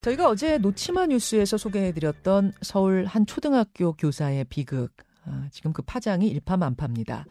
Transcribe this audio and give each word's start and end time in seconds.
저희가 0.00 0.28
어제 0.28 0.58
노치마 0.58 1.06
뉴스에서 1.06 1.56
소개해드렸던 1.56 2.52
서울 2.62 3.04
한 3.04 3.26
초등학교 3.26 3.92
교사의 3.94 4.44
비극. 4.44 4.92
아, 5.24 5.48
지금 5.50 5.72
그 5.72 5.82
파장이 5.82 6.28
일파만파입니다. 6.28 7.26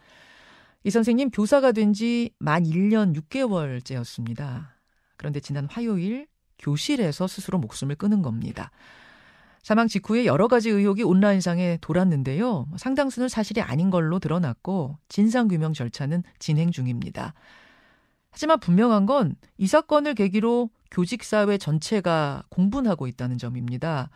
이 0.84 0.90
선생님 0.90 1.30
교사가 1.32 1.72
된 1.72 1.94
지 1.94 2.32
만 2.40 2.64
1년 2.64 3.16
6개월째였습니다. 3.16 4.68
그런데 5.16 5.40
지난 5.40 5.66
화요일 5.70 6.28
교실에서 6.60 7.28
스스로 7.28 7.58
목숨을 7.58 7.96
끊은 7.96 8.22
겁니다. 8.22 8.72
사망 9.64 9.88
직후에 9.88 10.26
여러 10.26 10.48
가지 10.48 10.70
의혹이 10.70 11.04
온라인상에 11.04 11.78
돌았는데요. 11.82 12.68
상당수는 12.78 13.28
사실이 13.30 13.62
아닌 13.62 13.90
걸로 13.90 14.20
드러났고 14.20 14.98
진상규명 15.10 15.74
절차는 15.74 16.24
진행 16.40 16.72
중입니다. 16.72 17.34
하지만 18.32 18.60
분명한 18.60 19.06
건 19.06 19.36
이 19.58 19.68
사건을 19.68 20.14
계기로 20.14 20.70
교직 20.92 21.24
사회 21.24 21.58
전체가 21.58 22.44
공분하고 22.50 23.08
있다는 23.08 23.38
점입니다. 23.38 24.10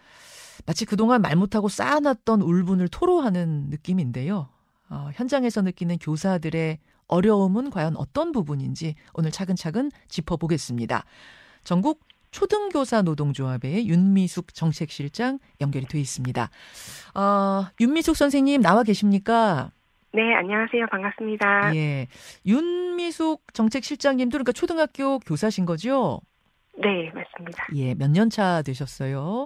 마치 0.65 0.85
그동안 0.85 1.21
말 1.21 1.35
못하고 1.35 1.69
쌓아놨던 1.69 2.41
울분을 2.41 2.87
토로하는 2.87 3.69
느낌인데요. 3.69 4.49
어, 4.89 5.09
현장에서 5.13 5.61
느끼는 5.61 5.97
교사들의 5.99 6.79
어려움은 7.07 7.69
과연 7.69 7.95
어떤 7.97 8.31
부분인지 8.31 8.95
오늘 9.13 9.31
차근차근 9.31 9.91
짚어보겠습니다. 10.07 11.03
전국 11.63 12.01
초등교사 12.31 13.01
노동조합의 13.01 13.87
윤미숙 13.87 14.53
정책실장 14.53 15.39
연결이 15.59 15.85
돼 15.85 15.99
있습니다. 15.99 16.49
어, 17.15 17.65
윤미숙 17.79 18.15
선생님 18.15 18.61
나와 18.61 18.83
계십니까? 18.83 19.71
네, 20.13 20.33
안녕하세요. 20.35 20.87
반갑습니다. 20.91 21.75
예. 21.75 22.07
윤미숙 22.45 23.53
정책실장님도 23.53 24.37
그러니까 24.37 24.51
초등학교 24.51 25.19
교사신 25.19 25.65
거죠? 25.65 26.21
네, 26.77 27.11
맞습니다. 27.13 27.67
예, 27.75 27.93
몇 27.95 28.09
년 28.11 28.29
차 28.29 28.61
되셨어요? 28.61 29.45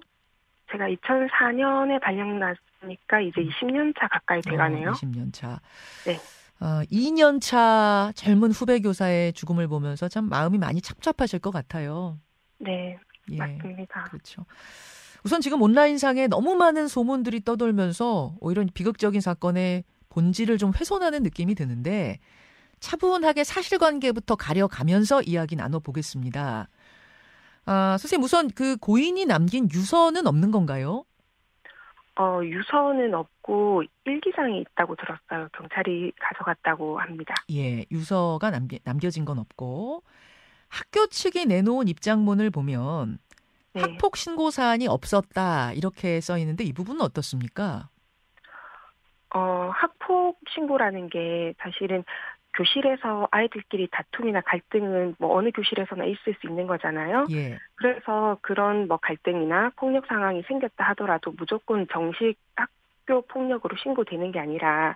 제가 0.71 0.85
2004년에 0.87 2.01
발령 2.01 2.39
났으니까 2.39 3.21
이제 3.21 3.41
20년 3.41 3.93
차 3.99 4.07
가까이 4.07 4.41
돼가네요. 4.41 4.89
어, 4.89 4.91
20년 4.93 5.33
차. 5.33 5.59
네. 6.05 6.15
어, 6.59 6.81
2년 6.91 7.41
차 7.41 8.11
젊은 8.15 8.51
후배 8.51 8.79
교사의 8.79 9.33
죽음을 9.33 9.67
보면서 9.67 10.07
참 10.07 10.29
마음이 10.29 10.57
많이 10.57 10.81
착잡하실 10.81 11.39
것 11.39 11.51
같아요. 11.51 12.17
네, 12.59 12.97
예. 13.31 13.37
맞습니다. 13.37 14.03
그렇죠. 14.05 14.45
우선 15.23 15.41
지금 15.41 15.61
온라인상에 15.61 16.27
너무 16.27 16.55
많은 16.55 16.87
소문들이 16.87 17.43
떠돌면서 17.43 18.35
오히려 18.39 18.63
비극적인 18.73 19.19
사건의 19.21 19.83
본질을 20.09 20.57
좀 20.57 20.71
훼손하는 20.73 21.23
느낌이 21.23 21.55
드는데 21.55 22.19
차분하게 22.79 23.43
사실관계부터 23.43 24.35
가려가면서 24.35 25.21
이야기 25.23 25.55
나눠보겠습니다. 25.55 26.69
아, 27.65 27.97
선생님 27.99 28.23
우선 28.23 28.49
그 28.49 28.77
고인이 28.77 29.25
남긴 29.25 29.67
유서는 29.71 30.27
없는 30.27 30.51
건가요? 30.51 31.05
어, 32.17 32.39
유서는 32.43 33.13
없고 33.13 33.83
일기장이 34.05 34.61
있다고 34.61 34.95
들었어요. 34.95 35.49
경찰이 35.53 36.13
가져갔다고 36.19 36.99
합니다. 36.99 37.33
예, 37.51 37.85
유서가 37.91 38.51
남기, 38.51 38.79
남겨진 38.83 39.25
건 39.25 39.39
없고 39.39 40.03
학교 40.69 41.07
측이 41.07 41.45
내놓은 41.45 41.87
입장문을 41.87 42.51
보면 42.51 43.17
네. 43.73 43.81
학폭 43.81 44.15
신고 44.15 44.49
사안이 44.49 44.87
없었다 44.87 45.73
이렇게 45.73 46.21
써 46.21 46.37
있는데 46.37 46.63
이 46.63 46.71
부분은 46.71 47.01
어떻습니까? 47.01 47.89
어, 49.33 49.69
학폭 49.73 50.39
신고라는 50.49 51.09
게 51.09 51.53
사실은 51.59 52.05
교실에서 52.55 53.27
아이들끼리 53.31 53.87
다툼이나 53.91 54.41
갈등은 54.41 55.15
뭐 55.19 55.35
어느 55.35 55.51
교실에서나 55.51 56.05
있을 56.05 56.35
수 56.39 56.47
있는 56.47 56.67
거잖아요. 56.67 57.27
예. 57.31 57.57
그래서 57.75 58.37
그런 58.41 58.87
뭐 58.87 58.97
갈등이나 58.97 59.71
폭력 59.75 60.05
상황이 60.07 60.41
생겼다 60.43 60.83
하더라도 60.89 61.33
무조건 61.37 61.87
정식 61.91 62.35
학교 62.55 63.21
폭력으로 63.21 63.75
신고되는 63.77 64.31
게 64.31 64.39
아니라 64.39 64.95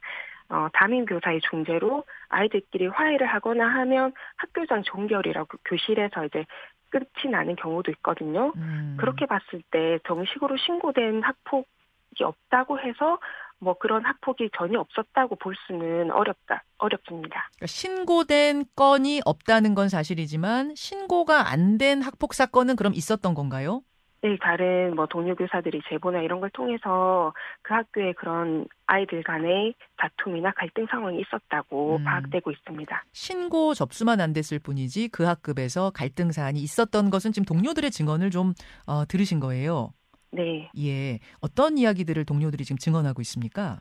어, 0.50 0.68
담임 0.74 1.06
교사의 1.06 1.42
중재로 1.42 2.06
아이들끼리 2.30 2.88
화해를 2.88 3.28
하거나 3.28 3.68
하면 3.68 4.14
학교장 4.38 4.82
종결이라고 4.84 5.58
교실에서 5.66 6.26
이제 6.26 6.46
끝이 6.90 7.32
나는 7.32 7.56
경우도 7.56 7.92
있거든요. 7.92 8.52
음. 8.56 8.98
그렇게 9.00 9.28
봤을 9.28 9.62
때 9.70 10.00
정식으로 10.08 10.58
신고된 10.58 11.22
학폭이 11.22 12.24
없다고 12.24 12.80
해서 12.80 13.20
뭐 13.60 13.74
그런 13.78 14.06
학폭이 14.06 14.50
전혀 14.58 14.80
없었다고 14.80 15.36
볼 15.38 15.54
수는 15.68 16.12
어렵다, 16.12 16.64
어렵습니다. 16.78 17.50
그러니까 17.56 17.66
신고된 17.68 18.66
건이 18.76 19.22
없다는 19.26 19.76
건 19.76 19.90
사실이지만 19.90 20.76
신고가 20.76 21.52
안 21.52 21.78
된 21.80 22.02
학폭 22.02 22.34
사건은 22.34 22.76
그럼 22.76 22.94
있었던 22.94 23.34
건가요? 23.34 23.82
네, 24.22 24.36
다른 24.42 24.96
뭐 24.98 25.06
동료 25.06 25.34
교사들이 25.34 25.82
제보나 25.88 26.20
이런 26.22 26.42
걸 26.42 26.50
통해서 26.50 27.32
그 27.62 27.74
학교에 27.74 28.12
그런 28.14 28.68
아이들 28.86 29.24
간의 29.24 29.74
다툼이나 29.96 30.52
갈등 30.58 30.86
상황이 30.92 31.22
있었다고 31.22 31.98
음. 31.98 32.04
파악되고 32.04 32.52
있습니다. 32.52 33.04
신고 33.14 33.74
접수만 33.74 34.20
안 34.20 34.34
됐을 34.34 34.60
뿐이지 34.60 35.08
그 35.10 35.24
학급에서 35.24 35.92
갈등 35.92 36.32
사안이 36.34 36.60
있었던 36.60 37.10
것은 37.12 37.32
지금 37.32 37.46
동료들의 37.46 37.92
증언을 37.92 38.30
좀 38.30 38.54
어, 38.88 39.06
들으신 39.06 39.40
거예요. 39.40 39.94
네, 40.32 40.70
예. 40.78 41.20
어떤 41.42 41.78
이야기들을 41.78 42.26
동료들이 42.26 42.64
지금 42.64 42.78
증언하고 42.78 43.22
있습니까? 43.22 43.80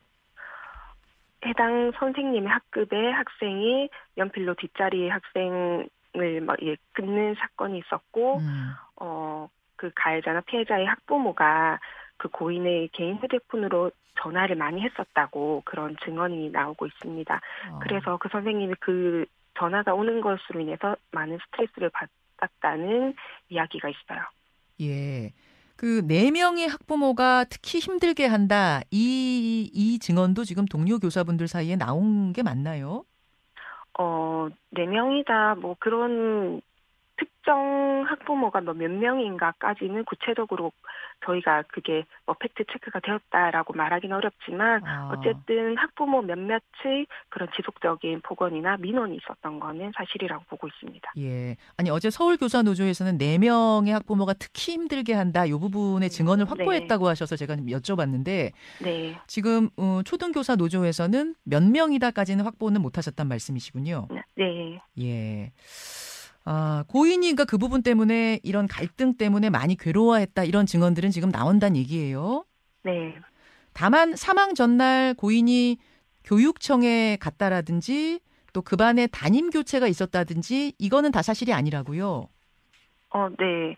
해당 1.44 1.92
선생님의 1.98 2.48
학급의 2.48 3.12
학생이 3.12 3.88
연필로 4.16 4.54
뒷자리 4.54 5.08
학생을 5.08 6.40
막 6.42 6.56
예, 6.62 6.76
끊는 6.92 7.34
사건이 7.34 7.78
있었고, 7.78 8.38
음. 8.38 8.72
어, 9.00 9.48
그 9.76 9.90
가해자나 9.94 10.40
피해자의 10.42 10.86
학부모가 10.86 11.78
그 12.16 12.28
고인의 12.28 12.88
개인 12.92 13.16
휴대폰으로 13.16 13.92
전화를 14.20 14.56
많이 14.56 14.82
했었다고 14.82 15.62
그런 15.64 15.96
증언이 16.04 16.50
나오고 16.50 16.86
있습니다. 16.86 17.40
어. 17.70 17.78
그래서 17.80 18.16
그 18.16 18.28
선생님이 18.30 18.74
그 18.80 19.24
전화가 19.56 19.94
오는 19.94 20.20
것으로 20.20 20.60
인해서 20.60 20.96
많은 21.12 21.38
스트레스를 21.46 21.90
받았다는 21.90 23.14
이야기가 23.48 23.88
있어요. 23.88 24.20
예. 24.80 25.32
그 25.78 26.02
네 26.06 26.30
명의 26.32 26.66
학부모가 26.68 27.44
특히 27.44 27.78
힘들게 27.78 28.26
한다. 28.26 28.82
이, 28.90 29.70
이 29.72 29.98
증언도 30.00 30.44
지금 30.44 30.66
동료 30.66 30.98
교사분들 30.98 31.46
사이에 31.48 31.76
나온 31.76 32.32
게 32.32 32.42
맞나요? 32.42 33.04
어, 33.98 34.48
네 34.70 34.86
명이다, 34.86 35.56
뭐 35.56 35.76
그런 35.78 36.60
특정 37.18 38.06
학부모가 38.08 38.60
뭐 38.62 38.74
몇 38.78 38.90
명인가까지는 38.90 40.04
구체적으로 40.04 40.72
저희가 41.26 41.64
그게 41.68 42.04
뭐 42.26 42.36
팩트 42.38 42.64
체크가 42.72 43.00
되었다라고 43.00 43.72
말하기는 43.72 44.16
어렵지만 44.16 44.86
아. 44.86 45.10
어쨌든 45.12 45.76
학부모 45.76 46.22
몇몇의 46.22 47.06
그런 47.28 47.48
지속적인 47.56 48.20
폭언이나 48.20 48.76
민원이 48.76 49.16
있었던 49.16 49.58
거는 49.58 49.92
사실이라고 49.96 50.44
보고 50.48 50.68
있습니다. 50.68 51.12
예. 51.18 51.56
아니 51.76 51.90
어제 51.90 52.08
서울 52.10 52.36
교사 52.36 52.62
노조에서는 52.62 53.18
네 53.18 53.38
명의 53.38 53.92
학부모가 53.92 54.34
특히 54.34 54.74
힘들게 54.74 55.12
한다. 55.12 55.44
이 55.44 55.50
부분의 55.50 56.08
증언을 56.08 56.44
네. 56.44 56.48
확보했다고 56.48 57.08
하셔서 57.08 57.34
제가 57.34 57.56
좀 57.56 57.66
여쭤봤는데 57.66 58.52
네, 58.82 59.18
지금 59.26 59.70
어, 59.76 60.02
초등 60.04 60.30
교사 60.30 60.54
노조에서는 60.54 61.34
몇 61.44 61.64
명이다까지는 61.64 62.44
확보는 62.44 62.80
못 62.80 62.96
하셨단 62.96 63.26
말씀이시군요. 63.26 64.06
네, 64.36 64.80
예. 65.00 65.52
아, 66.50 66.84
고인이 66.88 67.20
그러니까 67.26 67.44
그 67.44 67.58
부분 67.58 67.82
때문에 67.82 68.40
이런 68.42 68.66
갈등 68.66 69.18
때문에 69.18 69.50
많이 69.50 69.76
괴로워했다 69.76 70.44
이런 70.44 70.64
증언들은 70.64 71.10
지금 71.10 71.28
나온다는 71.30 71.76
얘기예요. 71.76 72.46
네. 72.84 73.14
다만 73.74 74.16
사망 74.16 74.54
전날 74.54 75.12
고인이 75.14 75.76
교육청에 76.24 77.18
갔다라든지 77.20 78.20
또 78.54 78.62
그 78.62 78.76
반에 78.76 79.06
담임 79.08 79.50
교체가 79.50 79.88
있었다든지 79.88 80.74
이거는 80.78 81.12
다 81.12 81.20
사실이 81.22 81.52
아니라고요. 81.52 82.28
어, 83.10 83.28
네. 83.38 83.76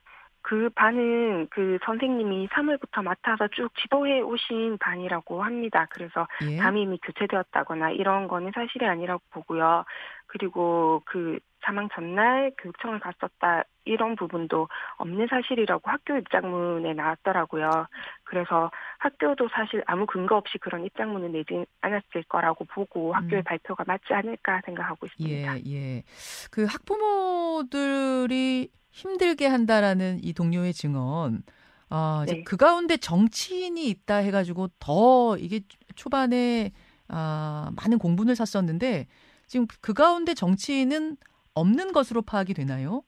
그 0.50 0.68
반은 0.70 1.46
그 1.48 1.78
선생님이 1.84 2.48
3월부터 2.48 3.04
맡아서 3.04 3.46
쭉 3.52 3.70
지도해 3.80 4.20
오신 4.22 4.78
반이라고 4.78 5.44
합니다. 5.44 5.86
그래서 5.90 6.26
예. 6.42 6.56
담임이 6.56 6.98
교체되었다거나 7.04 7.92
이런 7.92 8.26
거는 8.26 8.50
사실이 8.52 8.84
아니라고 8.84 9.22
보고요. 9.30 9.84
그리고 10.26 11.02
그 11.04 11.38
사망 11.62 11.88
전날 11.94 12.50
교육청을 12.58 12.98
갔었다 12.98 13.62
이런 13.84 14.16
부분도 14.16 14.66
없는 14.96 15.28
사실이라고 15.28 15.88
학교 15.88 16.16
입장문에 16.16 16.94
나왔더라고요. 16.94 17.86
그래서 18.24 18.72
학교도 18.98 19.50
사실 19.52 19.84
아무 19.86 20.04
근거 20.04 20.36
없이 20.36 20.58
그런 20.58 20.84
입장문을 20.84 21.30
내지 21.30 21.64
않았을 21.80 22.24
거라고 22.28 22.64
보고 22.64 23.12
학교의 23.12 23.42
음. 23.42 23.44
발표가 23.44 23.84
맞지 23.86 24.14
않을까 24.14 24.62
생각하고 24.64 25.06
있습니다. 25.06 25.58
예, 25.58 25.62
예. 25.66 26.02
그 26.50 26.64
학부모들이 26.64 28.68
힘들게 28.90 29.46
한다라는 29.46 30.20
이 30.22 30.32
동료의 30.32 30.72
증언. 30.72 31.42
아, 31.88 32.24
네. 32.26 32.44
그 32.44 32.56
가운데 32.56 32.96
정치인이 32.96 33.88
있다 33.88 34.16
해가지고 34.16 34.68
더 34.78 35.36
이게 35.36 35.60
초반에 35.96 36.72
아, 37.08 37.70
많은 37.76 37.98
공분을 37.98 38.36
샀었는데 38.36 39.06
지금 39.46 39.66
그 39.80 39.92
가운데 39.92 40.34
정치인은 40.34 41.16
없는 41.54 41.92
것으로 41.92 42.22
파악이 42.22 42.54
되나요? 42.54 43.02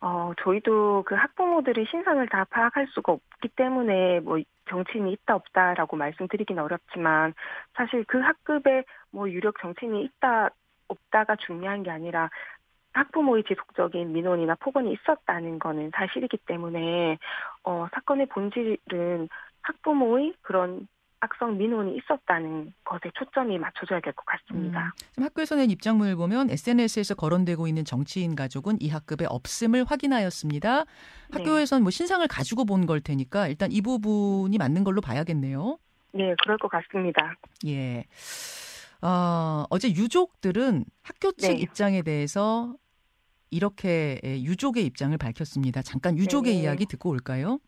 어, 0.00 0.32
저희도 0.42 1.02
그 1.04 1.14
학부모들의 1.14 1.86
신상을 1.90 2.26
다 2.28 2.44
파악할 2.48 2.86
수가 2.94 3.12
없기 3.12 3.48
때문에 3.48 4.20
뭐 4.20 4.38
정치인이 4.68 5.12
있다 5.12 5.34
없다라고 5.34 5.96
말씀드리기는 5.96 6.62
어렵지만 6.62 7.34
사실 7.74 8.04
그 8.04 8.18
학급에 8.18 8.84
뭐 9.10 9.28
유력 9.28 9.60
정치인이 9.60 10.04
있다 10.04 10.50
없다가 10.88 11.36
중요한 11.36 11.82
게 11.82 11.90
아니라 11.90 12.30
학부모의 12.92 13.44
지속적인 13.44 14.12
민원이나 14.12 14.54
폭언이 14.56 14.92
있었다는 14.92 15.58
거는 15.58 15.90
사실이기 15.94 16.38
때문에 16.46 17.18
어, 17.64 17.86
사건의 17.94 18.26
본질은 18.26 19.28
학부모의 19.62 20.34
그런 20.42 20.88
악성 21.22 21.58
민원이 21.58 21.96
있었다는 21.98 22.72
것에 22.82 23.10
초점이 23.14 23.58
맞춰져야 23.58 24.00
될 24.00 24.14
것 24.14 24.24
같습니다. 24.24 24.94
음, 25.18 25.22
학교에서 25.24 25.54
낸 25.54 25.70
입장문을 25.70 26.16
보면 26.16 26.48
SNS에서 26.50 27.14
거론되고 27.14 27.66
있는 27.68 27.84
정치인 27.84 28.34
가족은 28.34 28.78
이 28.80 28.88
학급에 28.88 29.26
없음을 29.28 29.84
확인하였습니다. 29.86 30.84
학교에서는 31.30 31.82
뭐 31.82 31.90
신상을 31.90 32.26
가지고 32.26 32.64
본 32.64 32.86
걸 32.86 33.02
테니까 33.02 33.48
일단 33.48 33.70
이 33.70 33.82
부분이 33.82 34.56
맞는 34.56 34.82
걸로 34.82 35.02
봐야겠네요. 35.02 35.76
네, 36.14 36.34
그럴 36.42 36.56
것 36.56 36.68
같습니다. 36.68 37.34
예. 37.66 38.04
어, 39.02 39.64
어제 39.70 39.88
유족들은 39.90 40.84
학교 41.02 41.32
측 41.32 41.48
네. 41.48 41.54
입장에 41.60 42.02
대해서 42.02 42.74
이렇게 43.50 44.20
예, 44.24 44.40
유족의 44.42 44.84
입장을 44.86 45.16
밝혔습니다. 45.16 45.82
잠깐 45.82 46.16
유족의 46.16 46.54
네. 46.54 46.62
이야기 46.62 46.86
듣고 46.86 47.10
올까요? 47.10 47.58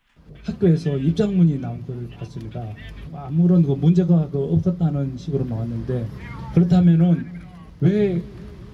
학교에서 0.43 0.97
입장문이 0.97 1.59
나온 1.59 1.85
걸 1.85 2.09
봤습니다. 2.17 2.63
아무런 3.13 3.63
그 3.63 3.71
문제가 3.71 4.29
그 4.29 4.39
없었다는 4.53 5.17
식으로 5.17 5.45
나왔는데 5.45 6.07
그렇다면은 6.53 7.41
왜 7.81 8.21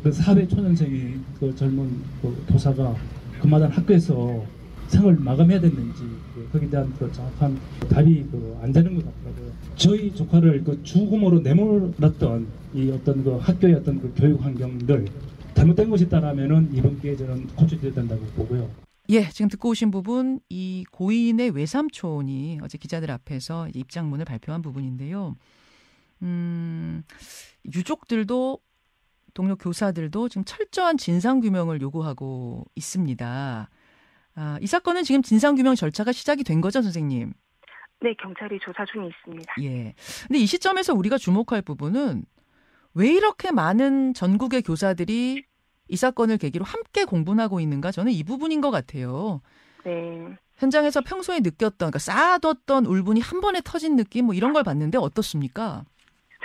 그 0.03 0.11
사회 0.11 0.47
초년생이 0.47 1.19
그 1.39 1.53
젊은 1.55 2.01
그 2.21 2.45
교사가 2.47 2.95
그마다 3.41 3.67
학교에서 3.67 4.45
생을 4.87 5.15
마감해야 5.15 5.59
됐는지 5.59 6.03
그 6.28 6.28
거기에 6.51 6.69
대한 6.69 6.93
그 6.97 7.11
정확한 7.11 7.57
답이 7.89 8.23
그 8.31 8.49
안 8.61 8.73
되는 8.73 8.93
것 8.95 9.05
같더라고요. 9.05 9.51
저희 9.75 10.13
조카를 10.13 10.63
그 10.63 10.83
주구모로 10.83 11.39
내몰았던 11.39 12.47
이 12.73 12.91
어떤 12.91 13.23
그 13.23 13.37
학교의 13.37 13.75
어떤 13.75 13.99
그 14.01 14.13
교육 14.15 14.43
환경들 14.43 15.05
잘못된 15.53 15.89
것이 15.89 16.05
있다라면은 16.05 16.69
이번 16.73 16.99
기회에 16.99 17.15
저는 17.15 17.47
고쳐져야 17.55 17.93
된다고 17.93 18.21
보고요. 18.35 18.69
예, 19.09 19.27
지금 19.29 19.49
듣고 19.49 19.69
오신 19.69 19.91
부분 19.91 20.39
이 20.49 20.85
고인의 20.91 21.51
외삼촌이 21.51 22.59
어제 22.61 22.77
기자들 22.77 23.09
앞에서 23.11 23.69
입장문을 23.73 24.25
발표한 24.25 24.61
부분인데요. 24.61 25.35
음, 26.21 27.03
유족들도 27.73 28.59
동료 29.33 29.55
교사들도 29.55 30.29
지금 30.29 30.43
철저한 30.45 30.97
진상 30.97 31.39
규명을 31.39 31.81
요구하고 31.81 32.65
있습니다. 32.75 33.69
아, 34.41 34.57
이 34.61 34.67
사건은 34.67 35.03
지금 35.03 35.21
진상 35.21 35.55
규명 35.55 35.75
절차가 35.75 36.13
시작이 36.13 36.45
된 36.45 36.61
거죠, 36.61 36.81
선생님? 36.81 37.33
네, 37.99 38.13
경찰이 38.13 38.57
조사 38.61 38.85
중에 38.85 39.05
있습니다. 39.07 39.53
예. 39.63 39.93
근데 40.27 40.39
이 40.39 40.45
시점에서 40.45 40.93
우리가 40.93 41.17
주목할 41.17 41.61
부분은 41.61 42.23
왜 42.93 43.09
이렇게 43.09 43.51
많은 43.51 44.13
전국의 44.13 44.61
교사들이 44.61 45.43
이 45.89 45.95
사건을 45.97 46.37
계기로 46.37 46.63
함께 46.63 47.03
공분하고 47.03 47.59
있는가 47.59 47.91
저는 47.91 48.13
이 48.13 48.23
부분인 48.23 48.61
것 48.61 48.71
같아요. 48.71 49.41
네. 49.83 50.37
현장에서 50.55 51.01
평소에 51.01 51.41
느꼈던 51.41 51.77
그러니까 51.77 51.99
쌓아뒀던 51.99 52.85
울분이 52.85 53.19
한 53.19 53.41
번에 53.41 53.59
터진 53.61 53.97
느낌 53.97 54.27
뭐 54.27 54.35
이런 54.35 54.53
걸 54.53 54.63
봤는데 54.63 54.97
어떻습니까? 54.97 55.83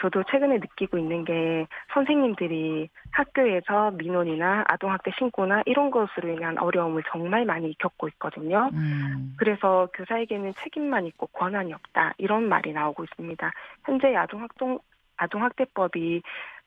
저도 0.01 0.25
최근에 0.31 0.59
느끼고 0.59 0.99
있는 0.99 1.25
게 1.25 1.67
선생님들이 1.93 2.89
학교에서 3.13 3.93
민원이나 3.93 4.65
아동학대 4.67 5.13
신고나 5.19 5.63
이런 5.67 5.91
것으로 5.91 6.31
인한 6.31 6.59
어려움을 6.59 7.03
정말 7.11 7.45
많이 7.45 7.77
겪고 7.79 8.09
있거든요. 8.09 8.71
음. 8.73 9.35
그래서 9.39 9.89
교사에게는 9.95 10.55
책임만 10.63 11.07
있고 11.07 11.27
권한이 11.29 11.73
없다 11.73 12.15
이런 12.19 12.49
말이 12.49 12.73
나오고 12.73 13.05
있습니다. 13.05 13.53
현재 13.85 14.15
아동학동 14.17 14.81
아동학대법이 15.17 16.23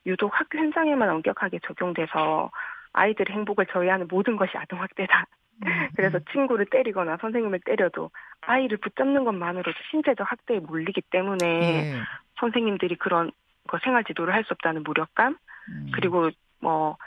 유독 0.05 0.39
학교 0.39 0.57
현장에만 0.57 1.09
엄격하게 1.09 1.59
적용돼서 1.59 2.49
아이들의 2.93 3.35
행복을 3.35 3.65
저해하는 3.67 4.07
모든 4.09 4.37
것이 4.37 4.57
아동학대다. 4.57 5.25
음, 5.65 5.87
그래서 5.95 6.17
음. 6.17 6.23
친구를 6.31 6.67
때리거나 6.67 7.17
선생님을 7.21 7.61
때려도 7.65 8.11
아이를 8.41 8.77
붙잡는 8.77 9.23
것만으로도 9.23 9.77
신체적 9.91 10.29
학대에 10.29 10.59
몰리기 10.59 11.01
때문에 11.09 11.45
예. 11.45 11.93
선생님들이 12.39 12.95
그런 12.95 13.31
거 13.67 13.79
생활 13.83 14.03
지도를 14.03 14.33
할 14.33 14.43
수 14.43 14.53
없다는 14.53 14.83
무력감 14.83 15.37
음. 15.69 15.91
그리고 15.93 16.29
뭐 16.59 16.97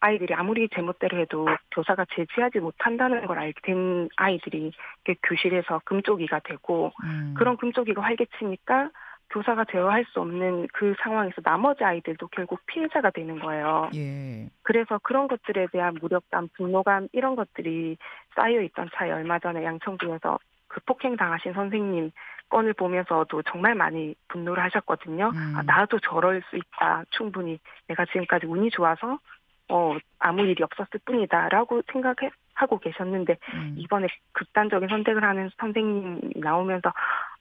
아이들이 0.00 0.34
아무리 0.34 0.68
제멋대로 0.68 1.18
해도 1.18 1.46
교사가 1.70 2.06
제지하지 2.16 2.58
못한다는 2.58 3.24
걸 3.26 3.38
알게 3.38 3.60
된 3.62 4.08
아이들이 4.16 4.72
교실에서 5.22 5.80
금쪽이가 5.84 6.40
되고 6.40 6.90
음. 7.04 7.34
그런 7.38 7.56
금쪽이가 7.56 8.02
활개치니까 8.02 8.90
교사가 9.32 9.64
제어할 9.70 10.04
수 10.12 10.20
없는 10.20 10.68
그 10.72 10.94
상황에서 11.00 11.40
나머지 11.42 11.82
아이들도 11.82 12.28
결국 12.28 12.60
피해자가 12.66 13.10
되는 13.10 13.38
거예요. 13.38 13.90
예. 13.94 14.48
그래서 14.62 14.98
그런 15.02 15.26
것들에 15.26 15.68
대한 15.72 15.94
무력감, 16.00 16.48
분노감 16.54 17.08
이런 17.12 17.34
것들이 17.34 17.96
쌓여 18.36 18.60
있던 18.60 18.90
차에 18.94 19.10
얼마 19.10 19.38
전에 19.38 19.64
양천구에서 19.64 20.38
그 20.68 20.80
폭행 20.86 21.16
당하신 21.16 21.52
선생님 21.52 22.12
건을 22.48 22.74
보면서도 22.74 23.42
정말 23.44 23.74
많이 23.74 24.14
분노를 24.28 24.62
하셨거든요. 24.64 25.30
음. 25.34 25.54
아, 25.56 25.62
나도 25.62 25.98
저럴 26.00 26.42
수 26.50 26.56
있다. 26.56 27.04
충분히 27.10 27.58
내가 27.88 28.04
지금까지 28.04 28.46
운이 28.46 28.70
좋아서 28.70 29.18
어 29.70 29.96
아무 30.18 30.42
일이 30.42 30.62
없었을 30.62 31.00
뿐이다라고 31.06 31.82
생각하고 31.90 32.78
계셨는데 32.78 33.38
음. 33.54 33.74
이번에 33.78 34.06
극단적인 34.32 34.88
선택을 34.88 35.24
하는 35.24 35.50
선생님이 35.58 36.32
나오면서 36.36 36.92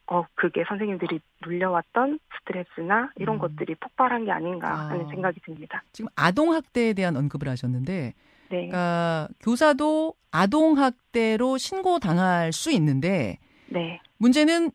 어, 0.08 0.26
그게 0.36 0.64
선생님들이 0.68 1.22
눌려왔던 1.46 2.20
스트레스나 2.40 3.12
이런 3.16 3.38
음. 3.38 3.40
것들이 3.40 3.76
폭발한 3.76 4.26
게 4.26 4.32
아닌가 4.32 4.90
하는 4.90 5.06
아. 5.06 5.10
생각이 5.10 5.40
듭니다. 5.42 5.84
지금 5.94 6.10
아동 6.16 6.54
학대에 6.54 6.94
대한 6.94 7.16
언급을 7.16 7.48
하셨는데, 7.48 8.14
네. 8.14 8.14
그러니까 8.50 9.28
교사도 9.42 10.14
아동 10.32 10.78
학대로 10.78 11.58
신고 11.58 12.00
당할 12.00 12.52
수 12.52 12.72
있는데, 12.72 13.38
네. 13.68 14.02
문제는 14.18 14.72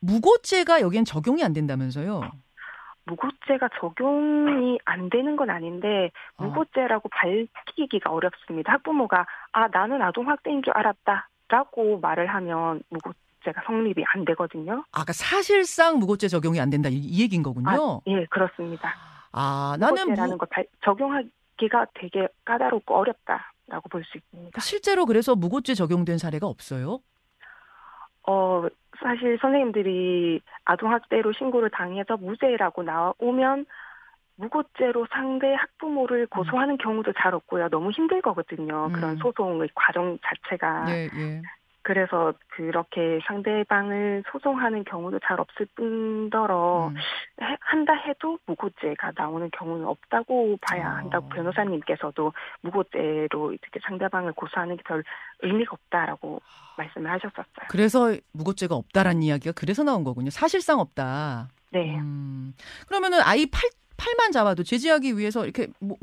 무고죄가 0.00 0.80
여기엔 0.80 1.04
적용이 1.04 1.44
안 1.44 1.52
된다면서요? 1.52 2.22
무고죄가 3.06 3.68
적용이 3.80 4.78
안 4.84 5.10
되는 5.10 5.36
건 5.36 5.50
아닌데 5.50 6.10
어. 6.36 6.44
무고죄라고 6.44 7.08
밝히기가 7.10 8.10
어렵습니다. 8.10 8.72
학부모가 8.72 9.26
아 9.52 9.68
나는 9.68 10.02
아동 10.02 10.28
학대인 10.28 10.62
줄 10.62 10.72
알았다라고 10.76 12.00
말을 12.00 12.26
하면 12.26 12.82
무고 12.88 13.12
무고죄가 13.44 13.62
성립이 13.66 14.04
안 14.14 14.24
되거든요. 14.24 14.72
아까 14.72 15.04
그러니까 15.04 15.12
사실상 15.12 15.98
무고죄 15.98 16.28
적용이 16.28 16.60
안 16.60 16.70
된다 16.70 16.88
이, 16.88 16.94
이 16.96 17.22
얘기인 17.22 17.42
거군요. 17.42 17.68
아, 17.68 18.00
예, 18.06 18.24
그렇습니다. 18.26 18.94
아, 19.32 19.76
나는 19.78 20.02
무고죄라는 20.04 20.38
걸 20.38 20.48
적용하기가 20.84 21.86
되게 21.94 22.26
까다롭고 22.44 22.96
어렵다라고 22.96 23.88
볼 23.90 24.02
수 24.04 24.16
있습니다. 24.18 24.60
실제로 24.60 25.06
그래서 25.06 25.34
무고죄 25.36 25.74
적용된 25.74 26.18
사례가 26.18 26.46
없어요? 26.46 27.00
어, 28.26 28.66
사실 29.02 29.38
선생님들이 29.40 30.40
아동학대로 30.64 31.32
신고를 31.32 31.70
당해서 31.70 32.16
무죄라고 32.16 32.82
나오면 32.82 33.66
무고죄로 34.36 35.06
상대 35.12 35.52
학부모를 35.54 36.26
고소하는 36.26 36.74
음. 36.74 36.78
경우도 36.78 37.12
잘 37.18 37.34
없고요. 37.34 37.68
너무 37.68 37.90
힘들 37.90 38.20
거거든요. 38.22 38.86
음. 38.86 38.92
그런 38.92 39.16
소송의 39.18 39.68
과정 39.74 40.18
자체가. 40.24 40.86
예, 40.88 41.08
예. 41.14 41.42
그래서 41.84 42.32
그렇게 42.48 43.20
상대방을 43.26 44.24
소송하는 44.32 44.84
경우도 44.84 45.20
잘 45.26 45.38
없을 45.38 45.66
뿐더러 45.74 46.88
음. 46.88 46.94
한다 47.60 47.92
해도 47.94 48.38
무고죄가 48.46 49.12
나오는 49.16 49.50
경우는 49.50 49.86
없다고 49.86 50.56
봐야 50.62 50.88
어. 50.88 50.96
한다고 50.96 51.28
변호사님께서도 51.28 52.32
무고죄로 52.62 53.52
이렇게 53.52 53.80
상대방을 53.86 54.32
고소하는 54.32 54.76
게 54.78 54.84
별 54.84 55.02
의미가 55.40 55.72
없다라고 55.72 56.40
말씀을 56.76 57.10
하셨었어요. 57.10 57.66
그래서 57.68 58.14
무고죄가 58.32 58.74
없다라는 58.74 59.22
이야기가 59.22 59.52
그래서 59.52 59.82
나온 59.82 60.04
거군요. 60.04 60.30
사실상 60.30 60.78
없다. 60.80 61.48
네. 61.70 61.96
음. 61.98 62.54
그러면은 62.86 63.20
아이 63.22 63.46
팔 63.46 63.62
팔만 63.96 64.32
잡아도 64.32 64.62
제지하기 64.62 65.16
위해서 65.18 65.44
이렇게 65.44 65.68
뭐, 65.80 65.96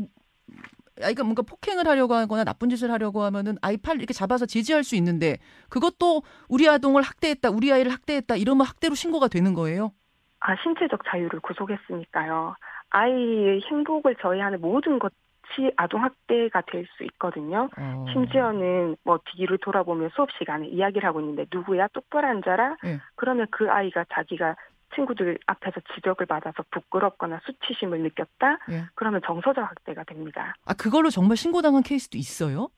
아이가 1.03 1.23
뭔가 1.23 1.41
폭행을 1.41 1.87
하려고 1.87 2.13
하거나 2.13 2.43
나쁜 2.43 2.69
짓을 2.69 2.91
하려고 2.91 3.23
하면은 3.23 3.57
아이 3.61 3.77
팔 3.77 3.97
이렇게 3.97 4.13
잡아서 4.13 4.45
제지할 4.45 4.83
수 4.83 4.95
있는데 4.95 5.37
그것도 5.69 6.23
우리 6.49 6.67
아동을 6.69 7.01
학대했다, 7.01 7.49
우리 7.49 7.71
아이를 7.71 7.91
학대했다 7.91 8.35
이러면 8.35 8.65
학대로 8.65 8.95
신고가 8.95 9.27
되는 9.27 9.53
거예요? 9.53 9.91
아 10.39 10.55
신체적 10.63 11.01
자유를 11.07 11.39
구속했으니까요. 11.41 12.55
아이의 12.89 13.61
행복을 13.69 14.15
저해하는 14.21 14.59
모든 14.61 14.99
것이 14.99 15.71
아동 15.77 16.03
학대가 16.03 16.61
될 16.61 16.85
수 16.97 17.03
있거든요. 17.05 17.69
어. 17.77 18.05
심지어는 18.11 18.97
뭐 19.03 19.19
뒤를 19.35 19.57
돌아보면 19.59 20.09
수업 20.15 20.29
시간에 20.39 20.67
이야기를 20.67 21.07
하고 21.07 21.21
있는데 21.21 21.45
누구야 21.51 21.87
똑바로 21.93 22.27
앉아라. 22.27 22.77
네. 22.83 22.99
그러면 23.15 23.47
그 23.51 23.69
아이가 23.69 24.05
자기가 24.13 24.55
친구들 24.95 25.37
앞에서 25.45 25.81
지적을 25.95 26.25
받아서 26.25 26.63
부끄럽거나 26.71 27.39
수치심을 27.45 28.01
느꼈다. 28.01 28.59
예. 28.71 28.83
그러면 28.95 29.21
정서적 29.25 29.63
학대가 29.63 30.03
됩니다. 30.03 30.53
아 30.65 30.73
그걸로 30.73 31.09
정말 31.09 31.37
신고당한 31.37 31.83
케이스도 31.83 32.17
있어요? 32.17 32.69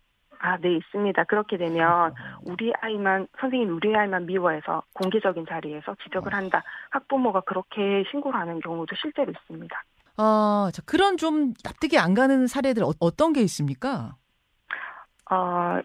아, 0.46 0.58
네, 0.58 0.76
있습니다. 0.76 1.24
그렇게 1.24 1.56
되면 1.56 2.14
우리 2.44 2.74
아이만 2.82 3.28
선생님 3.40 3.78
우리 3.78 3.96
아이만 3.96 4.26
미워해서 4.26 4.84
공개적인 4.94 5.46
자리에서 5.48 5.96
지적을 6.04 6.34
한다. 6.34 6.62
학부모가 6.90 7.42
그렇게 7.42 8.04
신고를 8.12 8.38
하는 8.38 8.60
경우도 8.60 8.94
실제로 8.96 9.32
있습니다. 9.32 9.84
아, 10.18 10.70
자, 10.74 10.82
그런 10.86 11.16
좀 11.16 11.54
납득이 11.64 11.98
안 11.98 12.14
가는 12.14 12.46
사례들 12.46 12.84
어, 12.84 12.92
어떤 13.00 13.32
게 13.32 13.40
있습니까? 13.42 14.18
어, 15.32 15.80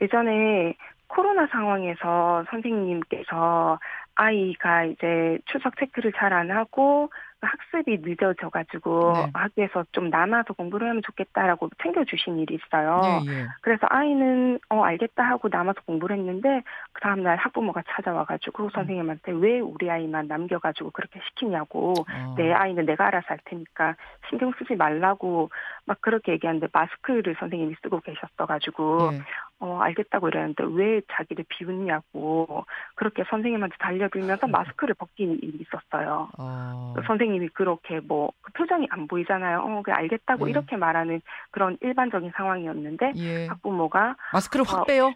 예전에 0.00 0.74
코로나 1.06 1.46
상황에서 1.46 2.44
선생님께서 2.50 3.78
아이가 4.14 4.84
이제 4.84 5.38
출석 5.46 5.76
체크를 5.78 6.12
잘 6.12 6.32
안 6.32 6.50
하고 6.50 7.10
학습이 7.46 7.98
늦어져 8.02 8.48
가지고 8.50 9.12
네. 9.14 9.30
학교에서 9.34 9.84
좀 9.92 10.10
남아서 10.10 10.54
공부를 10.54 10.88
하면 10.88 11.02
좋겠다라고 11.02 11.70
챙겨 11.82 12.04
주신 12.04 12.38
일이 12.38 12.54
있어요. 12.54 13.00
예, 13.26 13.32
예. 13.32 13.46
그래서 13.60 13.86
아이는 13.90 14.60
어 14.68 14.82
알겠다 14.82 15.24
하고 15.24 15.48
남아서 15.50 15.80
공부를 15.82 16.16
했는데 16.16 16.62
그 16.92 17.00
다음 17.00 17.22
날 17.22 17.36
학부모가 17.36 17.82
찾아와 17.88 18.24
가지고 18.24 18.70
선생님한테 18.70 19.32
왜 19.32 19.58
우리 19.60 19.90
아이만 19.90 20.28
남겨 20.28 20.58
가지고 20.58 20.90
그렇게 20.90 21.20
시키냐고 21.28 21.94
어. 21.98 22.34
내 22.36 22.52
아이는 22.52 22.86
내가 22.86 23.08
알아서 23.08 23.26
할 23.28 23.38
테니까 23.44 23.96
신경 24.28 24.52
쓰지 24.58 24.76
말라고 24.76 25.50
막 25.84 26.00
그렇게 26.00 26.32
얘기하는데 26.32 26.68
마스크를 26.72 27.34
선생님이 27.38 27.74
쓰고 27.82 28.00
계셨어 28.00 28.46
가지고 28.46 29.10
예. 29.14 29.22
어 29.58 29.80
알겠다고 29.80 30.28
이러는데 30.28 30.64
왜 30.74 31.00
자기를 31.12 31.44
비웃냐고 31.48 32.64
그렇게 32.94 33.24
선생님한테 33.28 33.76
달려들면서 33.78 34.46
마스크를 34.48 34.94
벗긴 34.94 35.38
일이 35.42 35.58
있었어요. 35.60 36.28
어. 36.38 36.94
선생님 37.06 37.31
이 37.34 37.48
그렇게 37.48 38.00
뭐그 38.00 38.52
표정이 38.52 38.86
안 38.90 39.08
보이잖아요. 39.08 39.60
어, 39.60 39.82
그 39.82 39.92
알겠다고 39.92 40.46
네. 40.46 40.50
이렇게 40.50 40.76
말하는 40.76 41.20
그런 41.50 41.78
일반적인 41.80 42.32
상황이었는데 42.36 43.12
예. 43.16 43.46
학부모가 43.46 44.16
마스크를 44.32 44.64
확 44.66 44.82
어, 44.82 44.84
빼요? 44.84 45.12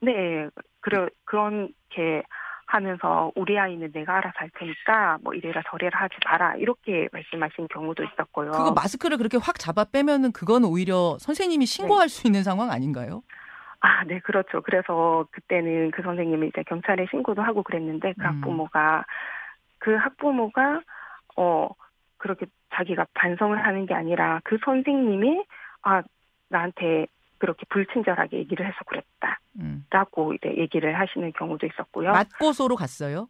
네 0.00 0.48
그래 0.80 1.08
그렇게 1.24 2.22
하면서 2.66 3.30
우리 3.34 3.58
아이는 3.58 3.92
내가 3.92 4.16
알아서 4.16 4.34
할 4.36 4.50
테니까 4.58 5.18
뭐 5.22 5.34
이래라 5.34 5.62
저래라 5.70 6.00
하지 6.00 6.14
마라 6.24 6.56
이렇게 6.56 7.08
말씀하신 7.12 7.68
경우도 7.68 8.02
있었고요. 8.02 8.50
그거 8.52 8.72
마스크를 8.72 9.18
그렇게 9.18 9.36
확 9.36 9.58
잡아 9.58 9.84
빼면은 9.84 10.32
그건 10.32 10.64
오히려 10.64 11.16
선생님이 11.20 11.66
신고할 11.66 12.08
수 12.08 12.26
있는 12.26 12.42
상황 12.42 12.70
아닌가요? 12.70 13.22
아, 13.80 14.04
네, 14.04 14.20
그렇죠. 14.20 14.62
그래서 14.62 15.26
그때는 15.32 15.90
그 15.90 16.02
선생님이 16.02 16.48
이제 16.48 16.62
경찰에 16.62 17.06
신고도 17.10 17.42
하고 17.42 17.62
그랬는데 17.62 18.14
그 18.16 18.22
음. 18.22 18.26
학부모가 18.26 19.04
그 19.78 19.94
학부모가 19.96 20.80
어 21.36 21.68
그렇게 22.16 22.46
자기가 22.74 23.06
반성을 23.14 23.64
하는 23.64 23.86
게 23.86 23.94
아니라 23.94 24.40
그 24.44 24.58
선생님이 24.64 25.44
아 25.82 26.02
나한테 26.48 27.06
그렇게 27.38 27.66
불친절하게 27.70 28.38
얘기를 28.38 28.64
해서 28.64 28.76
그랬다라고 28.86 30.30
음. 30.30 30.34
이제 30.34 30.54
얘기를 30.56 30.98
하시는 30.98 31.32
경우도 31.32 31.66
있었고요. 31.66 32.12
맞고소로 32.12 32.76
갔어요? 32.76 33.28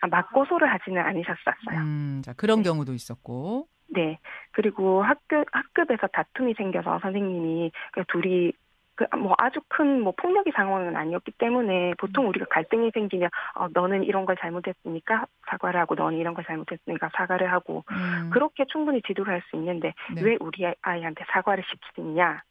아, 0.00 0.08
맞고소를 0.08 0.68
하지는 0.72 1.00
않으셨었어요. 1.00 1.80
음, 1.80 2.22
자, 2.24 2.32
그런 2.32 2.58
네. 2.58 2.64
경우도 2.64 2.92
있었고. 2.92 3.68
네. 3.88 4.18
그리고 4.50 5.02
학교 5.02 5.44
학급에서 5.52 6.08
다툼이 6.08 6.54
생겨서 6.54 6.98
선생님이 7.00 7.70
그 7.92 8.02
둘이 8.08 8.52
그뭐 8.96 9.34
아주 9.38 9.60
큰 9.68 10.00
뭐 10.00 10.12
폭력의 10.16 10.52
상황은 10.56 10.96
아니었기 10.96 11.32
때문에 11.38 11.94
보통 11.98 12.28
우리가 12.28 12.46
갈등이 12.50 12.90
생기면 12.94 13.28
어 13.54 13.66
너는 13.72 14.04
이런 14.04 14.24
걸 14.26 14.36
잘못했으니까 14.40 15.26
사과를 15.50 15.78
하고 15.80 15.94
너는 15.94 16.18
이런 16.18 16.34
걸 16.34 16.44
잘못했으니까 16.44 17.10
사과를 17.16 17.52
하고 17.52 17.84
음. 17.90 18.30
그렇게 18.32 18.64
충분히 18.70 19.00
지도를 19.06 19.32
할 19.34 19.42
수 19.50 19.56
있는데 19.56 19.92
네. 20.14 20.22
왜 20.22 20.36
우리 20.40 20.66
아이- 20.66 20.74
아이한테 20.82 21.24
사과를 21.30 21.62
시키느냐? 21.70 22.42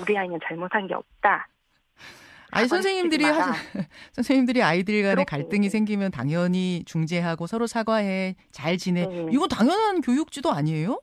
우리 0.00 0.16
아이는 0.18 0.38
잘못한 0.46 0.86
게 0.86 0.94
없다. 0.94 1.48
아니 2.52 2.66
선생님들이. 2.66 3.24
하시, 3.24 3.60
선생님들이 4.12 4.62
아이들 4.62 5.02
간에 5.02 5.14
그렇게. 5.14 5.24
갈등이 5.36 5.68
생기면 5.68 6.10
당연히 6.10 6.82
중재하고 6.84 7.46
서로 7.46 7.66
사과해 7.66 8.34
잘 8.50 8.76
지내 8.76 9.06
네. 9.06 9.26
이거 9.30 9.46
당연한 9.46 10.00
교육지도 10.00 10.50
아니에요? 10.50 11.00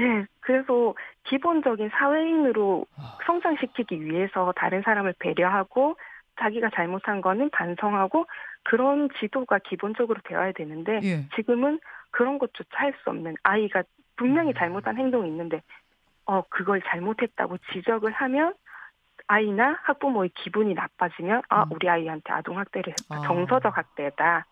네, 0.00 0.26
그래서 0.40 0.94
기본적인 1.24 1.90
사회인으로 1.90 2.86
아. 2.96 3.18
성장시키기 3.26 4.04
위해서 4.04 4.52
다른 4.56 4.82
사람을 4.82 5.14
배려하고 5.18 5.96
자기가 6.40 6.70
잘못한 6.74 7.20
거는 7.20 7.50
반성하고 7.50 8.26
그런 8.62 9.08
지도가 9.18 9.58
기본적으로 9.58 10.20
되어야 10.24 10.52
되는데 10.52 11.00
예. 11.02 11.28
지금은 11.36 11.80
그런 12.10 12.38
것조차 12.38 12.70
할 12.78 12.94
수 13.02 13.10
없는 13.10 13.34
아이가 13.42 13.82
분명히 14.16 14.50
음. 14.50 14.54
잘못한 14.54 14.96
행동이 14.96 15.28
있는데 15.28 15.62
어 16.26 16.42
그걸 16.48 16.80
잘못했다고 16.82 17.58
지적을 17.72 18.12
하면 18.12 18.54
아이나 19.26 19.78
학부모의 19.82 20.30
기분이 20.34 20.74
나빠지면 20.74 21.42
아 21.48 21.62
음. 21.64 21.72
우리 21.72 21.88
아이한테 21.88 22.32
아동 22.32 22.58
학대를 22.58 22.92
했다 22.92 23.16
아. 23.16 23.26
정서적 23.26 23.76
학대다. 23.76 24.46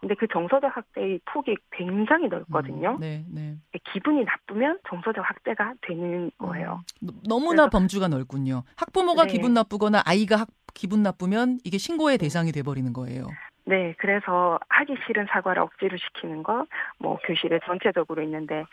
근데 0.00 0.14
그 0.14 0.26
정서적 0.28 0.74
학대의 0.74 1.20
폭이 1.26 1.56
굉장히 1.72 2.28
넓거든요. 2.28 2.92
음, 2.92 3.00
네, 3.00 3.24
네. 3.28 3.56
기분이 3.92 4.24
나쁘면 4.24 4.78
정서적 4.88 5.22
학대가 5.28 5.74
되는 5.82 6.30
거예요. 6.38 6.82
음, 7.02 7.08
너무나 7.28 7.64
그래서- 7.64 7.70
범주가 7.70 8.08
넓군요. 8.08 8.62
학부모가 8.76 9.26
네. 9.26 9.32
기분 9.32 9.52
나쁘거나 9.52 10.02
아이가 10.06 10.36
학, 10.36 10.48
기분 10.72 11.02
나쁘면 11.02 11.58
이게 11.64 11.76
신고의 11.76 12.16
대상이 12.18 12.50
돼버리는 12.52 12.90
거예요. 12.94 13.26
네, 13.66 13.94
그래서 13.98 14.58
하기 14.70 14.96
싫은 15.06 15.26
사과를 15.30 15.60
억지로 15.62 15.96
시키는 15.98 16.42
것, 16.42 16.66
뭐 16.98 17.18
교실에 17.26 17.60
전체적으로 17.64 18.22
있는데 18.22 18.64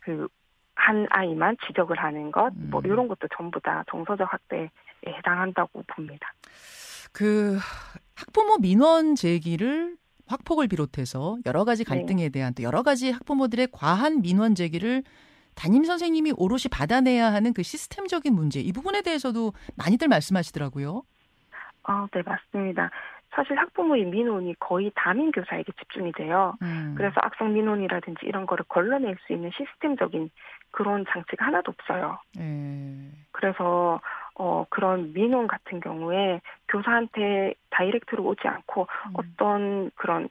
그 0.00 0.28
한 0.76 1.06
아이만 1.10 1.56
지적을 1.68 1.96
하는 2.02 2.32
것, 2.32 2.52
뭐 2.56 2.80
음. 2.80 2.86
이런 2.86 3.06
것도 3.06 3.28
전부 3.36 3.60
다 3.60 3.84
정서적 3.88 4.30
학대에 4.30 4.68
해당한다고 5.06 5.84
봅니다. 5.86 6.32
그 7.12 7.56
학부모 8.16 8.56
민원 8.58 9.14
제기를 9.14 9.96
학폭을 10.26 10.68
비롯해서 10.68 11.38
여러 11.46 11.64
가지 11.64 11.84
네. 11.84 11.88
갈등에 11.88 12.28
대한 12.28 12.54
또 12.54 12.62
여러 12.62 12.82
가지 12.82 13.10
학부모들의 13.10 13.68
과한 13.72 14.22
민원 14.22 14.54
제기를 14.54 15.02
담임 15.54 15.84
선생님이 15.84 16.32
오롯이 16.36 16.64
받아내야 16.70 17.32
하는 17.32 17.52
그 17.52 17.62
시스템적인 17.62 18.34
문제 18.34 18.60
이 18.60 18.72
부분에 18.72 19.02
대해서도 19.02 19.52
많이들 19.76 20.08
말씀하시더라고요. 20.08 21.02
아, 21.84 22.06
네, 22.12 22.22
맞습니다. 22.24 22.90
사실 23.34 23.58
학부모의 23.58 24.04
민원이 24.06 24.54
거의 24.60 24.90
담임 24.94 25.30
교사에게 25.32 25.72
집중이 25.78 26.12
돼요. 26.12 26.54
음. 26.62 26.94
그래서 26.96 27.14
악성 27.22 27.52
민원이라든지 27.52 28.20
이런 28.26 28.46
거를 28.46 28.64
걸러낼 28.68 29.16
수 29.26 29.32
있는 29.32 29.50
시스템적인 29.56 30.30
그런 30.70 31.04
장치가 31.08 31.46
하나도 31.46 31.72
없어요. 31.72 32.18
예. 32.38 33.10
그래서 33.32 34.00
어 34.36 34.66
그런 34.68 35.12
민원 35.12 35.46
같은 35.46 35.80
경우에 35.80 36.40
교사한테 36.68 37.54
다이렉트로 37.70 38.24
오지 38.24 38.46
않고 38.48 38.82
음. 39.08 39.12
어떤 39.14 39.90
그런 39.94 40.28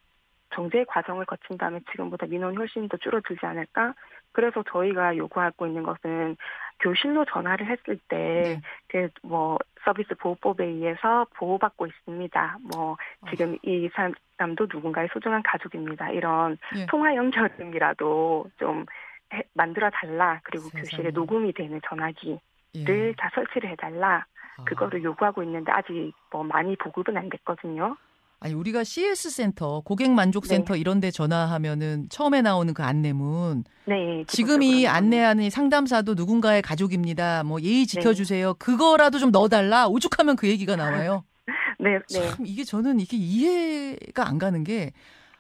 정제 0.54 0.84
과정을 0.88 1.26
거친다면 1.26 1.82
지금보다 1.92 2.28
민원이 2.28 2.58
훨씬 2.58 2.88
더 2.88 2.98
줄어들지 2.98 3.46
않을까? 3.46 3.94
그래서 4.34 4.64
저희가 4.70 5.16
요구하고 5.18 5.66
있는 5.68 5.84
것은 5.84 6.36
교실로 6.80 7.26
전화를 7.26 7.68
했을 7.68 7.98
네. 8.10 8.62
때그뭐 8.90 9.58
서비스 9.84 10.14
보호법에 10.16 10.66
의해서 10.66 11.26
보호받고 11.36 11.88
있습니다. 11.88 12.58
뭐 12.74 12.98
아. 13.22 13.30
지금 13.32 13.58
이 13.64 13.90
사람도 13.94 14.68
누군가의 14.72 15.08
소중한 15.14 15.42
가족입니다. 15.44 16.10
이런 16.12 16.58
예. 16.76 16.86
통화 16.88 17.16
연결음이라도 17.16 18.46
좀 18.58 18.86
해- 19.34 19.44
만들어 19.54 19.90
달라. 19.90 20.40
그리고 20.44 20.66
세상에. 20.66 20.82
교실에 20.84 21.12
녹음이 21.12 21.54
되는 21.54 21.80
전화기 21.88 22.40
예. 22.76 22.84
를다 22.84 23.30
설치를 23.34 23.72
해달라 23.72 24.26
아. 24.58 24.64
그거를 24.66 25.04
요구하고 25.04 25.44
있는데 25.44 25.72
아직 25.72 26.14
뭐 26.32 26.44
많이 26.44 26.76
보급은 26.76 27.18
안 27.18 27.30
됐거든요. 27.30 27.96
아니 28.40 28.54
우리가 28.56 28.84
CS 28.84 29.30
센터 29.30 29.80
고객 29.82 30.12
만족 30.12 30.44
네. 30.44 30.50
센터 30.50 30.76
이런 30.76 31.00
데 31.00 31.12
전화하면은 31.12 32.10
처음에 32.10 32.42
나오는 32.42 32.74
그 32.74 32.84
안내문 32.84 33.64
네. 33.86 34.26
지금 34.28 34.62
이. 34.62 34.86
안내하는 34.86 35.46
이 35.46 35.50
상담사도 35.50 36.16
누군가의 36.16 36.62
가족입니다. 36.62 37.44
뭐 37.44 37.62
예의 37.62 37.86
지켜 37.86 38.14
주세요. 38.14 38.54
그거라도 38.56 39.18
좀 39.18 39.32
넣어 39.32 39.48
달라. 39.48 39.88
오죽하면 39.88 40.36
그 40.36 40.50
얘기가 40.50 40.76
나와요. 40.76 41.24
네, 41.80 42.00
네, 42.10 42.30
참 42.30 42.46
이게 42.46 42.66
저는 42.66 43.00
이게 43.00 43.16
이해가 43.16 44.28
안 44.28 44.38
가는 44.38 44.64
게 44.66 44.92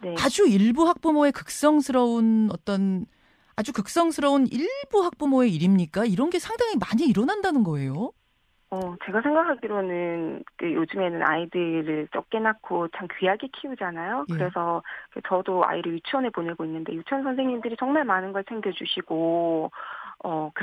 네. 0.01 0.15
아주 0.19 0.47
일부 0.47 0.87
학부모의 0.87 1.33
극성스러운 1.33 2.49
어떤 2.53 3.05
아주 3.55 3.71
극성스러운 3.73 4.47
일부 4.47 5.03
학부모의 5.03 5.53
일입니까? 5.53 6.05
이런 6.05 6.29
게 6.29 6.39
상당히 6.39 6.73
많이 6.77 7.07
일어난다는 7.07 7.63
거예요. 7.63 8.11
어, 8.73 8.95
제가 9.05 9.21
생각하기로는 9.21 10.43
그 10.57 10.73
요즘에는 10.73 11.21
아이들을 11.21 12.07
적게 12.11 12.39
낳고 12.39 12.87
참 12.97 13.07
귀하게 13.19 13.47
키우잖아요. 13.53 14.25
예. 14.27 14.33
그래서 14.33 14.81
그 15.11 15.21
저도 15.27 15.63
아이를 15.63 15.93
유치원에 15.93 16.31
보내고 16.31 16.65
있는데 16.65 16.91
유치원 16.93 17.21
선생님들이 17.21 17.75
정말 17.77 18.03
많은 18.03 18.33
걸 18.33 18.43
챙겨주시고 18.45 19.65
어 19.65 19.69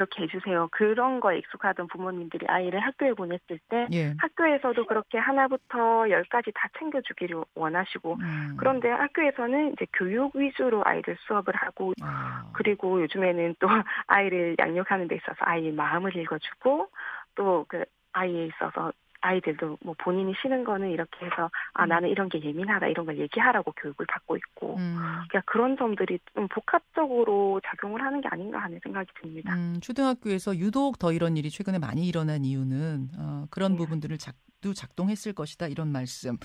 그렇게 0.01 0.23
해주세요. 0.23 0.69
그런 0.73 1.21
거에 1.21 1.39
익숙하던 1.39 1.89
부모님들이 1.89 2.47
아이를 2.49 2.81
학교에 2.81 3.13
보냈을 3.13 3.59
때 3.69 3.87
예. 3.93 4.15
학교에서도 4.19 4.87
그렇게 4.87 5.19
하나부터 5.19 6.09
열까지 6.09 6.53
다 6.55 6.69
챙겨주기를 6.79 7.45
원하시고 7.55 8.15
음. 8.15 8.57
그런데 8.59 8.89
학교에서는 8.89 9.75
이제 9.75 9.87
교육 9.93 10.35
위주로 10.35 10.83
아이들 10.87 11.19
수업을 11.27 11.55
하고 11.55 11.93
아. 12.01 12.51
그리고 12.55 13.03
요즘에는 13.03 13.57
또 13.59 13.69
아이를 14.07 14.57
양육하는 14.59 15.07
데 15.09 15.17
있어서 15.17 15.37
아이의 15.41 15.73
마음을 15.73 16.17
읽어주고 16.17 16.89
또그 17.35 17.85
아이에 18.13 18.47
있어서 18.47 18.93
아이들도 19.21 19.79
뭐 19.83 19.95
본인이 19.99 20.33
싫은 20.41 20.65
거는 20.65 20.91
이렇게 20.91 21.27
해서 21.27 21.51
아 21.75 21.85
음. 21.85 21.89
나는 21.89 22.09
이런 22.09 22.29
게 22.29 22.43
예민하다 22.43 22.89
이런 22.89 23.07
걸 23.07 23.19
얘기하라고 23.19 23.73
교육을 23.73 24.07
받고 24.07 24.37
있고 24.37 24.77
음, 24.77 24.97
그러니까 25.29 25.43
그런 25.47 25.77
점들이 25.77 26.19
좀 26.35 26.49
복합적으로 26.49 27.61
작용을 27.67 28.03
하는 28.03 28.21
게 28.21 28.29
아닌가 28.31 28.59
하는 28.59 28.79
생각이 28.83 29.09
듭니다. 29.21 29.55
음, 29.55 29.79
초등학교에서 29.81 30.57
유독 30.57 30.99
더 30.99 31.13
이런 31.13 31.37
일이 31.37 31.51
최근에 31.51 31.79
많이 31.79 32.07
일어난 32.07 32.45
이유는 32.45 33.09
어, 33.19 33.47
그런 33.51 33.73
네. 33.73 33.79
부분들을 33.79 34.17
작도 34.19 34.75
작동했을 34.75 35.33
것이다 35.33 35.69
이런 35.69 35.89
말씀. 35.89 36.37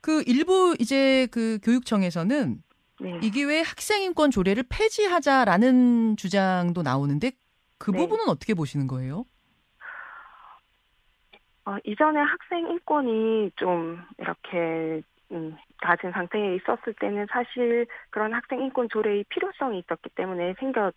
그 0.00 0.22
일부 0.26 0.74
이제 0.78 1.26
그 1.30 1.58
교육청에서는 1.62 2.62
네. 3.00 3.20
이 3.22 3.30
기회에 3.30 3.62
학생인권 3.62 4.30
조례를 4.30 4.64
폐지하자라는 4.68 6.16
주장도 6.16 6.82
나오는데 6.82 7.32
그 7.78 7.90
네. 7.90 7.98
부분은 7.98 8.28
어떻게 8.28 8.54
보시는 8.54 8.86
거예요? 8.86 9.24
어, 11.66 11.76
이전에 11.84 12.20
학생 12.20 12.70
인권이 12.70 13.52
좀 13.56 14.02
이렇게 14.18 15.02
음, 15.32 15.56
낮은 15.82 16.12
상태에 16.12 16.56
있었을 16.56 16.94
때는 16.94 17.26
사실 17.30 17.86
그런 18.10 18.32
학생 18.32 18.60
인권 18.60 18.88
조례의 18.88 19.24
필요성이 19.28 19.78
있었기 19.80 20.10
때문에 20.10 20.54
생겼 20.58 20.94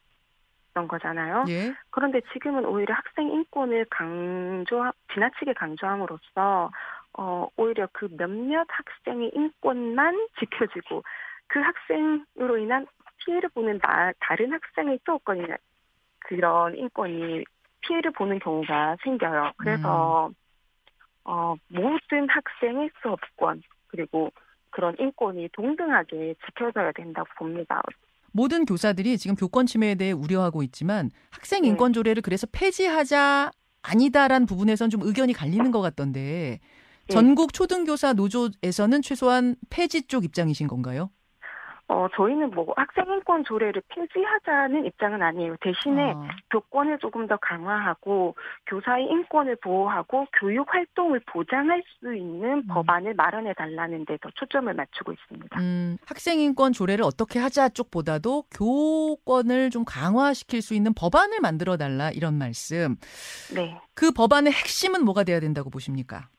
던 0.74 0.88
거잖아요. 0.88 1.46
예. 1.50 1.74
그런데 1.92 2.20
지금은 2.34 2.66
오히려 2.66 2.96
학생 2.96 3.32
인권을 3.32 3.86
강조, 3.92 4.92
지나치게 5.14 5.54
강조함으로써 5.54 6.72
어, 7.16 7.48
오히려 7.58 7.88
그 7.92 8.08
몇몇 8.18 8.66
학생의 8.68 9.32
인권만 9.36 10.28
지켜지고 10.40 11.04
그 11.48 11.60
학생으로 11.60 12.58
인한 12.58 12.88
피해를 13.18 13.50
보는 13.50 13.80
나, 13.80 14.12
다른 14.20 14.52
학생의 14.52 15.00
수호권이나 15.06 15.58
그런 16.20 16.76
인권이 16.76 17.44
피해를 17.82 18.12
보는 18.12 18.40
경우가 18.40 18.98
생겨요. 19.04 19.52
그래서 19.58 20.32
어, 21.26 21.56
모든 21.68 22.28
학생의 22.30 22.90
수업권 23.02 23.62
그리고 23.88 24.32
그런 24.70 24.96
인권이 25.00 25.50
동등하게 25.54 26.36
지켜져야 26.46 26.92
된다고 26.94 27.28
봅니다. 27.38 27.82
모든 28.32 28.66
교사들이 28.66 29.18
지금 29.18 29.36
교권 29.36 29.68
침해에 29.68 29.96
대해 29.96 30.12
우려하고 30.12 30.64
있지만 30.64 31.12
학생 31.30 31.62
네. 31.62 31.68
인권 31.70 31.94
조례를 31.94 32.22
그래서 32.24 32.48
폐지하자 32.52 33.52
아니다라는 33.84 34.48
부분에선 34.48 34.90
좀 34.90 35.02
의견이 35.04 35.34
갈리는 35.34 35.70
것 35.72 35.82
같던데 35.82 36.60
네. 36.60 36.60
전국 37.08 37.54
초등교사 37.54 38.14
노조에서는 38.14 39.02
최소한 39.04 39.56
폐지 39.70 40.08
쪽 40.08 40.24
입장이신 40.24 40.68
건가요? 40.68 41.12
어, 41.90 42.08
저희는 42.16 42.52
뭐 42.52 42.74
학생 42.78 43.06
인권 43.12 43.44
조례를 43.44 43.82
폐지하자는 43.90 44.86
입장은 44.86 45.22
아니에요. 45.22 45.56
대신에 45.62 46.14
아, 46.16 46.28
교권을 46.50 46.98
조금 47.00 47.28
더 47.28 47.38
강화하고 47.38 48.36
교사의 48.68 49.06
인권을 49.06 49.58
보호하고 49.58 50.28
교육 50.40 50.74
활동을 50.74 51.20
보장할 51.28 51.84
수 52.00 52.16
있는 52.16 52.60
음. 52.60 52.68
법안을 52.68 53.14
마련해 53.16 53.54
달라는 53.54 54.06
데 54.06 54.18
더 54.24 54.30
초점을 54.36 54.74
맞추고 54.74 55.12
있습니다. 55.12 55.60
음, 55.60 55.98
학생 56.06 56.40
인권 56.40 56.72
조례를 56.72 57.04
어떻게 57.04 57.40
하자 57.40 57.70
쪽보다도 57.70 58.44
교권을 58.52 59.70
좀 59.70 59.84
강화시킬 59.86 60.62
수 60.62 60.74
있는 60.74 60.94
법안을 60.94 61.40
만들어 61.42 61.76
달라 61.78 62.10
이런 62.12 62.36
말씀. 62.38 62.96
네. 63.54 63.78
그 63.96 64.12
법안의 64.12 64.54
핵심은 64.54 65.04
뭐가 65.04 65.24
돼야 65.24 65.40
된다고 65.40 65.70
보십니까? 65.70 66.30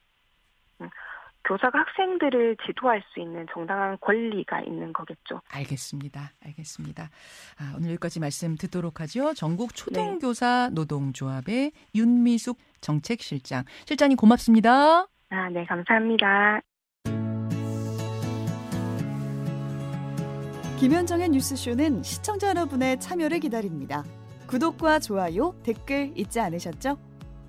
교사가 1.44 1.78
학생들을 1.78 2.56
지도할 2.66 3.02
수 3.12 3.20
있는 3.20 3.46
정당한 3.52 3.98
권리가 4.00 4.62
있는 4.62 4.92
거겠죠. 4.92 5.40
알겠습니다. 5.50 6.32
알겠습니다. 6.44 7.10
아, 7.58 7.74
오늘 7.76 7.90
여기까지 7.90 8.20
말씀 8.20 8.56
듣도록 8.56 9.00
하죠. 9.00 9.34
전국 9.34 9.74
초등교사 9.74 10.70
노동조합의 10.72 11.72
윤미숙 11.94 12.58
정책실장. 12.80 13.64
실장님 13.86 14.16
고맙습니다. 14.16 15.06
아, 15.30 15.48
네, 15.50 15.64
감사합니다. 15.66 16.60
김현정의 20.78 21.30
뉴스쇼는 21.30 22.02
시청자 22.02 22.48
여러분의 22.48 23.00
참여를 23.00 23.40
기다립니다. 23.40 24.04
구독과 24.48 24.98
좋아요, 24.98 25.54
댓글 25.62 26.12
잊지 26.14 26.40
않으셨죠? 26.40 27.13